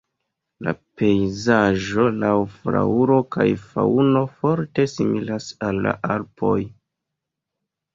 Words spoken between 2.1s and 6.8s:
laŭ flaŭro kaj faŭno forte similas al la Alpoj.